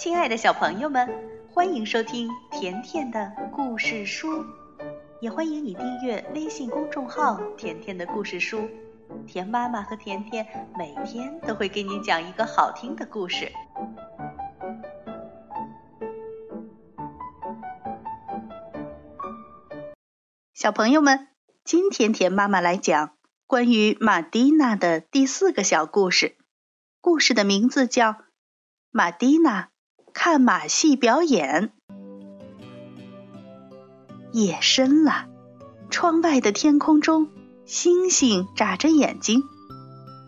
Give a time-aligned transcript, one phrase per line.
[0.00, 1.06] 亲爱的小朋友们，
[1.52, 4.46] 欢迎收听甜甜的故事书，
[5.20, 8.66] 也欢迎你订阅微信公众号“甜甜的故事书”。
[9.28, 10.46] 甜妈妈和甜甜
[10.78, 13.52] 每天都会给你讲一个好听的故事。
[20.54, 21.28] 小朋友们，
[21.62, 26.38] 今天甜妈妈来讲关于玛蒂娜的第四个小故事，
[27.02, 28.12] 故事的名字叫
[28.90, 29.64] 《玛蒂娜》。
[30.12, 31.72] 看马戏表演。
[34.32, 35.26] 夜深了，
[35.90, 37.28] 窗外的天空中，
[37.64, 39.42] 星星眨着眼睛。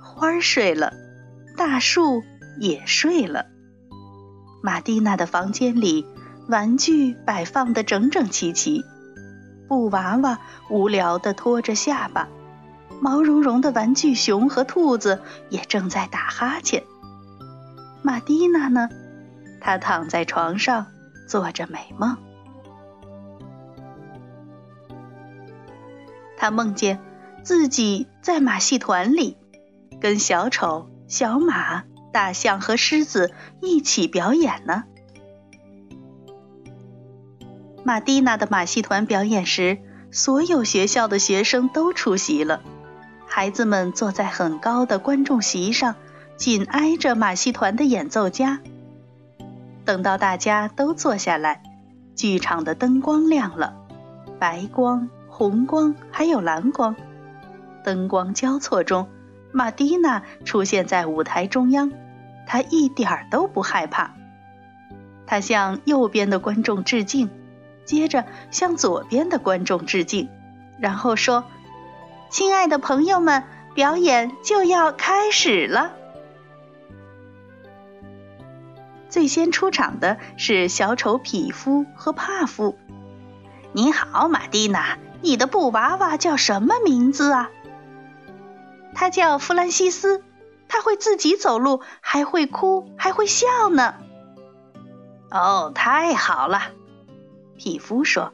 [0.00, 0.92] 花儿睡了，
[1.56, 2.22] 大树
[2.58, 3.46] 也睡了。
[4.62, 6.06] 玛蒂娜的房间里，
[6.48, 8.84] 玩具摆放的整整齐齐。
[9.68, 10.38] 布娃娃
[10.68, 12.28] 无聊地拖着下巴，
[13.00, 16.84] 毛茸茸的玩具熊和兔子也正在打哈欠。
[18.02, 18.88] 玛蒂娜呢？
[19.62, 20.88] 他躺在床上，
[21.28, 22.18] 做着美梦。
[26.36, 26.98] 他梦见
[27.44, 29.36] 自己在马戏团里，
[30.00, 34.82] 跟小丑、小马、大象和狮子一起表演呢。
[37.84, 39.78] 玛蒂娜的马戏团表演时，
[40.10, 42.60] 所有学校的学生都出席了。
[43.28, 45.94] 孩子们坐在很高的观众席上，
[46.36, 48.60] 紧挨着马戏团的演奏家。
[49.84, 51.62] 等到大家都坐下来，
[52.14, 53.74] 剧场的灯光亮了，
[54.38, 56.94] 白光、红光还有蓝光，
[57.84, 59.08] 灯光交错中，
[59.50, 61.92] 玛蒂娜出现在舞台中央。
[62.46, 64.12] 她一点儿都不害怕，
[65.26, 67.30] 她向右边的观众致敬，
[67.84, 70.28] 接着向左边的观众致敬，
[70.78, 71.44] 然后说
[72.30, 75.92] ：“亲爱的朋友们，表演就要开始了。”
[79.12, 82.78] 最先出场的是小丑匹夫和帕夫。
[83.72, 87.50] 你好，玛蒂娜，你的布娃娃叫什么名字啊？
[88.94, 90.24] 他叫弗兰西斯，
[90.66, 93.96] 他会自己走路，还会哭，还会笑呢。
[95.30, 96.62] 哦，太好了，
[97.58, 98.32] 匹夫说：“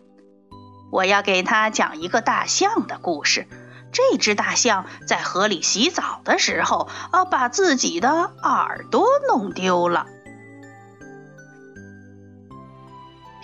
[0.93, 3.49] 我要给他讲一个大象的故事。
[3.91, 10.07] 这只大象在河里洗澡的时候，啊，把自己的耳朵弄丢了。”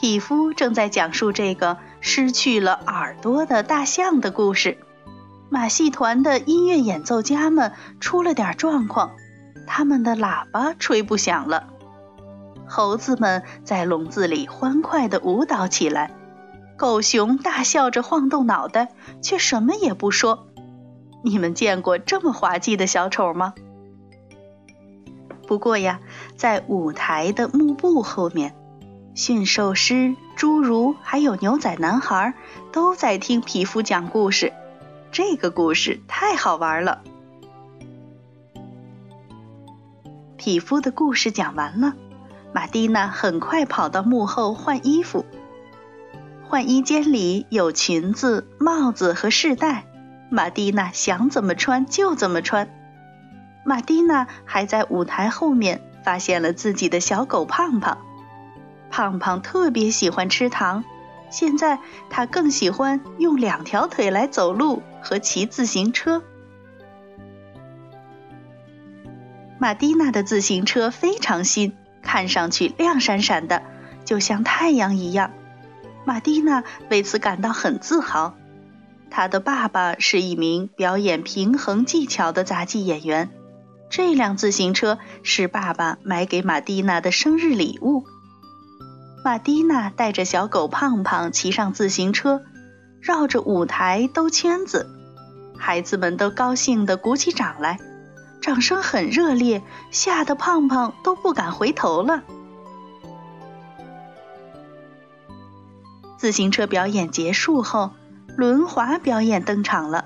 [0.05, 4.77] 匹夫正在讲述这个失去了耳朵的大象的故事。
[5.49, 9.13] 马戏团的音乐演奏家们出了点状况，
[9.67, 11.69] 他们的喇叭吹不响了。
[12.67, 16.11] 猴子们在笼子里欢快地舞蹈起来，
[16.77, 18.91] 狗熊大笑着晃动脑袋，
[19.23, 20.49] 却什么也不说。
[21.23, 23.55] 你们见过这么滑稽的小丑吗？
[25.49, 26.01] 不过呀，
[26.37, 28.55] 在舞台的幕布后面。
[29.15, 32.35] 驯兽师、侏儒还有牛仔男孩
[32.73, 34.53] 都在听皮肤讲故事，
[35.13, 37.01] 这个故事太好玩了。
[40.37, 41.95] 匹夫的故事讲完了，
[42.53, 45.25] 玛蒂娜很快跑到幕后换衣服。
[46.49, 49.87] 换衣间里有裙子、帽子和饰带，
[50.29, 52.69] 玛蒂娜想怎么穿就怎么穿。
[53.65, 57.99] 玛蒂娜还在舞台后面发现了自己的小狗胖胖。
[58.95, 60.85] 胖胖特别喜欢吃糖，
[61.29, 66.23] 现在他更喜欢用两条腿来走路和骑自行车。
[69.59, 73.65] 玛蒂娜的自行车非常新，看上去亮闪闪的，
[74.05, 75.33] 就像太阳一样。
[76.05, 78.37] 玛蒂娜为此感到很自豪。
[79.11, 83.29] 她的爸爸是一名表演平衡技巧的杂技演员，
[83.91, 88.05] 这辆自行车是爸爸买给玛蒂娜的生日礼物。
[89.25, 92.43] 玛蒂娜带着小狗胖胖骑上自行车，
[93.01, 94.87] 绕着舞台兜圈子，
[95.57, 97.79] 孩子们都高兴地鼓起掌来，
[98.43, 102.23] 掌声很热烈，吓得胖胖都不敢回头了。
[106.19, 107.93] 自行车表演结束后，
[108.37, 110.05] 轮滑表演登场了。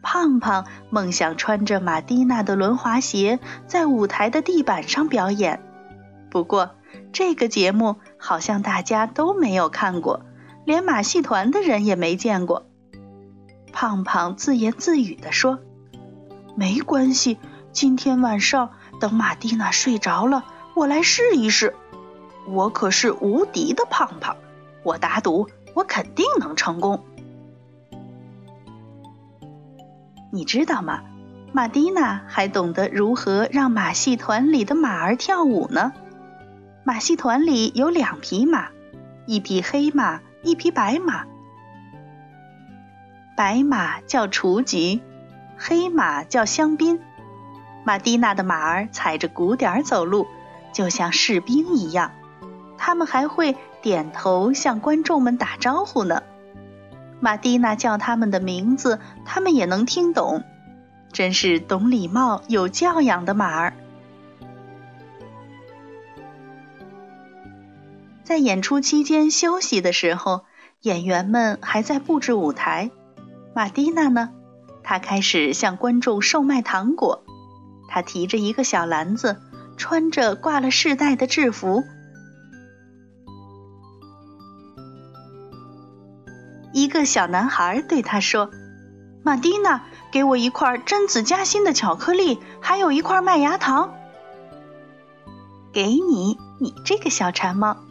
[0.00, 5.60] 胖胖梦想穿着玛蒂娜的轮滑鞋在舞台的地板上表演，
[6.30, 6.70] 不过。
[7.12, 10.22] 这个节目好像大家都没有看过，
[10.64, 12.66] 连马戏团的人也没见过。
[13.72, 15.58] 胖胖自言自语地说
[16.56, 17.38] ：“没关系，
[17.72, 18.70] 今天晚上
[19.00, 20.44] 等玛蒂娜睡着了，
[20.74, 21.74] 我来试一试。
[22.46, 24.36] 我可是无敌的胖胖，
[24.82, 27.04] 我打赌我肯定能成功。
[30.32, 31.02] 你知道吗？
[31.52, 35.92] 玛蒂娜还懂得如何让马戏团里的马儿跳舞呢。”
[36.88, 38.68] 马戏团里有两匹马，
[39.26, 41.26] 一匹黑马，一匹白马。
[43.36, 45.02] 白马叫雏菊，
[45.58, 46.98] 黑马叫香槟。
[47.84, 50.26] 马蒂娜的马儿踩着鼓点走路，
[50.72, 52.10] 就像士兵一样。
[52.78, 56.22] 他们还会点头向观众们打招呼呢。
[57.20, 60.42] 马蒂娜叫他们的名字，他们也能听懂。
[61.12, 63.74] 真是懂礼貌、有教养的马儿。
[68.28, 70.42] 在演出期间休息的时候，
[70.82, 72.90] 演员们还在布置舞台。
[73.54, 74.28] 马蒂娜呢？
[74.82, 77.24] 她开始向观众售卖糖果。
[77.88, 79.40] 她提着一个小篮子，
[79.78, 81.84] 穿着挂了饰带的制服。
[86.74, 88.50] 一个小男孩对她说
[89.24, 93.94] ：“马蒂娜。”给我一块榛子夹心的巧克力，还有一块麦芽糖。
[95.72, 97.87] 给你，你这个小馋猫。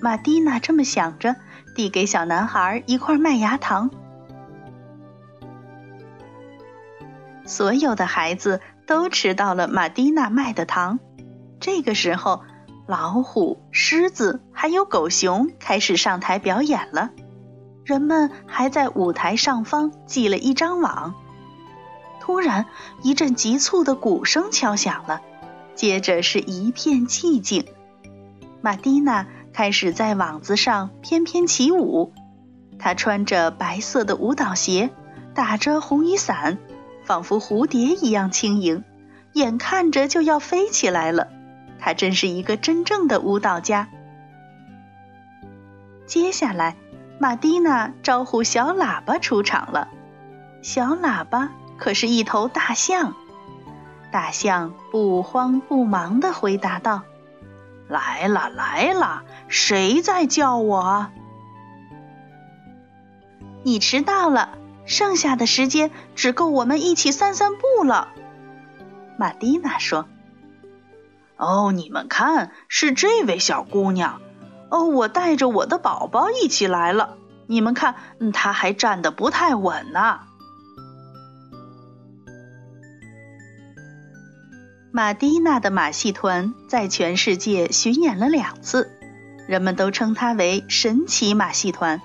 [0.00, 1.36] 玛蒂娜这么想着，
[1.74, 3.90] 递给小男孩一块麦芽糖。
[7.46, 10.98] 所有的孩子都吃到了玛蒂娜卖的糖。
[11.60, 12.42] 这个时候，
[12.86, 17.10] 老虎、狮子还有狗熊开始上台表演了。
[17.84, 21.14] 人们还在舞台上方系了一张网。
[22.20, 22.64] 突然，
[23.02, 25.20] 一阵急促的鼓声敲响了，
[25.74, 27.66] 接着是一片寂静。
[28.62, 32.12] 玛蒂娜开始在网子上翩翩起舞，
[32.78, 34.90] 她穿着白色的舞蹈鞋，
[35.32, 36.58] 打着红雨伞，
[37.04, 38.84] 仿佛蝴蝶一样轻盈，
[39.32, 41.28] 眼看着就要飞起来了。
[41.78, 43.88] 她真是一个真正的舞蹈家。
[46.06, 46.76] 接下来。
[47.16, 49.88] 玛蒂娜招呼小喇叭出场了。
[50.62, 53.14] 小喇叭可是一头大象。
[54.10, 57.02] 大象不慌不忙地回答道
[57.88, 61.08] ：“来了，来了，谁在叫我？
[63.62, 68.08] 你迟到了，剩下的时间只够我们一起散散步了。”
[69.18, 70.06] 玛蒂娜说。
[71.36, 74.20] “哦，你们看，是这位小姑娘。”
[74.70, 77.16] 哦，我带着我的宝宝一起来了。
[77.46, 77.94] 你们看，
[78.32, 80.20] 他还站得不太稳呢。
[84.96, 88.92] 马蒂娜的马戏团在全世界巡演了两次，
[89.48, 92.00] 人们都称它为神奇马戏团。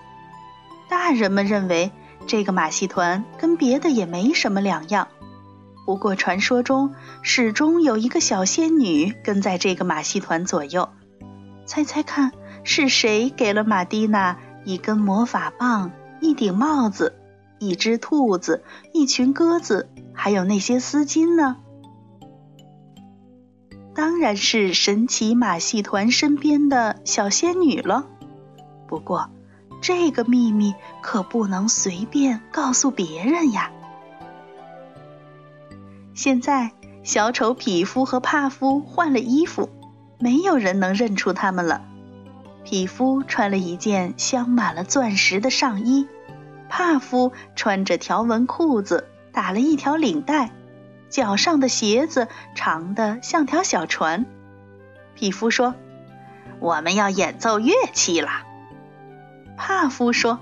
[0.89, 1.91] 大人们认为
[2.25, 5.07] 这个马戏团跟别的也没什么两样。
[5.86, 10.89] 不过传说中始终有一个小仙女跟在这个马戏团左右。
[11.68, 12.31] 猜猜看？
[12.63, 17.13] 是谁给了玛蒂娜一根魔法棒、一顶帽子、
[17.59, 18.63] 一只兔子、
[18.94, 21.57] 一群鸽子，还有那些丝巾呢？
[23.99, 28.05] 当然是神奇马戏团身边的小仙女了。
[28.87, 29.29] 不过，
[29.81, 33.71] 这个秘密可不能随便告诉别人呀。
[36.13, 36.71] 现在，
[37.03, 39.69] 小丑匹夫和帕夫换了衣服，
[40.17, 41.81] 没有人能认出他们了。
[42.63, 46.07] 匹夫穿了一件镶满了钻石的上衣，
[46.69, 50.51] 帕夫穿着条纹裤子，打了一条领带，
[51.09, 54.25] 脚上的鞋子长得像条小船。
[55.16, 55.75] 匹夫说
[56.59, 58.44] ：“我们要演奏乐器啦。”
[59.57, 60.39] 帕夫说：“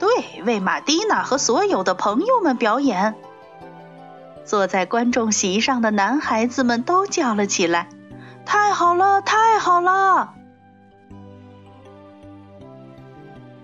[0.00, 3.14] 对，为马蒂娜和所有的朋友们表演。”
[4.44, 7.88] 坐在观众席上的男孩子们都叫了起来
[8.44, 10.34] ：“太好了，太好了！”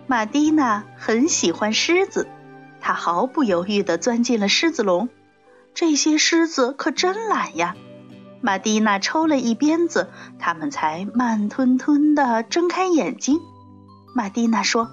[0.07, 2.28] 玛蒂娜很喜欢狮子，
[2.81, 5.09] 她毫不犹豫地钻进了狮子笼。
[5.76, 7.76] 这些狮子可真懒呀！
[8.40, 13.38] 玛蒂娜抽了一鞭子，它们才慢吞吞地睁开眼睛。
[14.14, 14.88] 玛蒂娜说：“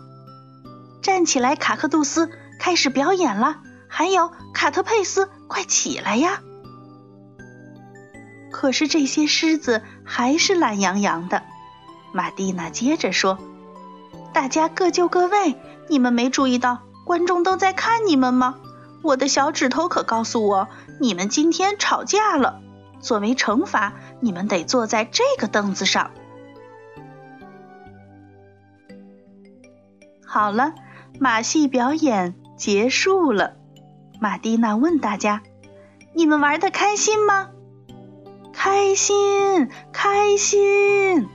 [1.02, 3.62] 站起来，卡克杜斯，开始表演了。
[3.88, 6.42] 还有卡特佩斯，快起来呀！”
[8.52, 11.44] 可是这些狮子还是懒洋洋的。
[12.12, 13.40] 玛蒂娜接着说。
[14.34, 15.56] 大家各就各位，
[15.88, 18.56] 你们没注意到观众都在看你们吗？
[19.04, 20.70] 我的小指头可告诉我，
[21.00, 22.62] 你们今天吵架了。
[23.02, 26.12] 作为惩罚，你们得坐在这个凳子上。
[30.26, 30.74] 好了，
[31.20, 33.56] 马戏表演结束了。
[34.22, 35.44] 玛蒂娜问大家
[36.16, 37.50] ：“你们玩的开心吗
[38.54, 41.28] ？”“开心，开心。”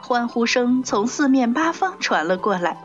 [0.00, 2.78] 欢呼声从四面八方传了过来。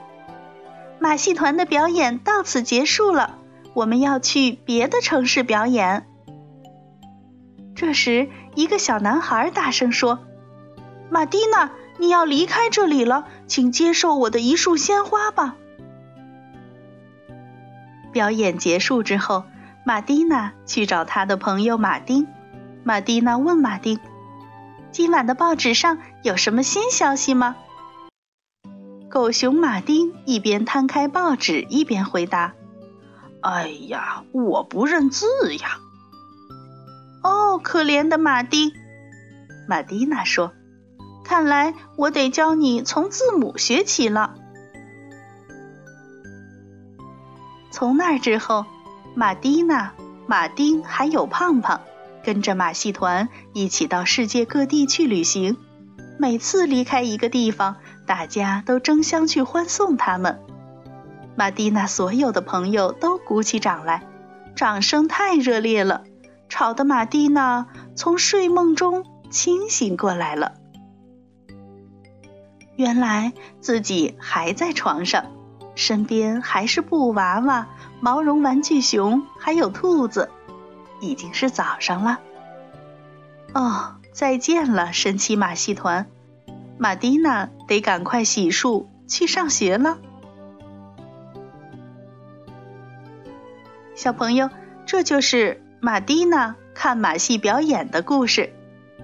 [1.00, 3.38] 马戏团的表演到此结束了，
[3.74, 6.06] 我们要去别的城市表演。
[7.76, 10.20] 这时，一个小男孩大声说
[11.10, 15.56] ：“马蒂娜，你要离开这里了，请接受我的一束鲜花吧。”
[18.14, 19.44] 表演结束之后，
[19.86, 22.28] 马蒂娜去找她的朋友马丁。
[22.84, 24.00] 马蒂娜问马丁
[24.92, 27.56] ：“今晚的报纸上有什么新消息吗？”
[29.10, 32.54] 狗熊马丁一边摊开报纸，一边回答
[33.44, 35.80] ：“哎呀，我不认字呀。
[37.24, 38.72] ”“哦，可怜的马丁。”
[39.68, 40.54] 马蒂娜说
[41.24, 44.36] ：“看来我得教你从字母学起了。”
[47.72, 48.66] 从那之后，
[49.16, 49.94] 玛蒂娜、
[50.28, 51.82] 马丁还有胖胖，
[52.24, 55.58] 跟着马戏团一起到世界各地去旅行。
[56.20, 60.40] 每次离开一个地方，大家都争相去欢送他们。
[61.36, 64.04] 玛蒂娜所有的朋友都鼓起掌来，
[64.56, 66.04] 掌声太热烈了，
[66.48, 70.54] 吵得玛蒂娜从睡梦中清醒过来了。
[72.76, 75.26] 原来自己还在床上。
[75.76, 77.68] 身边还是布娃娃、
[78.00, 80.30] 毛绒玩具熊，还有兔子。
[81.02, 82.20] 已经是早上了。
[83.54, 86.06] 哦，再见了，神奇马戏团！
[86.78, 89.98] 玛蒂娜得赶快洗漱去上学了。
[93.96, 94.50] 小朋友，
[94.86, 98.52] 这就是玛蒂娜看马戏表演的故事。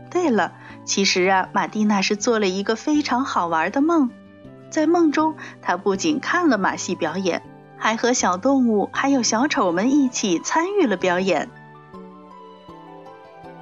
[0.10, 0.54] 对了，
[0.84, 4.10] 其实啊，玛蒂娜是做了一个非常好玩的梦。
[4.72, 7.44] 在梦中，她不仅看了马戏表演，
[7.78, 11.50] 还和小动物还有小丑们一起参与了表演。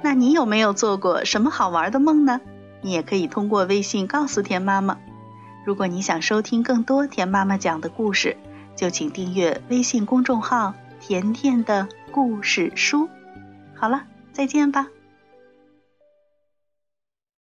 [0.00, 2.40] 那你有没有做过什么好玩的梦呢？
[2.80, 4.96] 你也可以通过微信告诉田妈妈。
[5.66, 8.36] 如果你想收听更多田妈妈讲的故事，
[8.76, 13.08] 就请订阅微信公众号“甜甜的故事书”。
[13.74, 14.88] 好了，再见吧。